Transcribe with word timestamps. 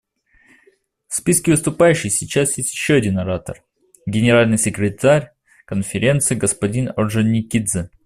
В 1.09 1.13
списке 1.13 1.51
выступающих 1.51 2.11
сейчас 2.11 2.57
есть 2.57 2.71
еще 2.73 2.95
один 2.95 3.19
оратор— 3.19 3.63
Генеральный 4.07 4.57
секретарь 4.57 5.29
Конференции 5.65 6.33
господин 6.33 6.91
Орджоникидзе. 6.95 7.91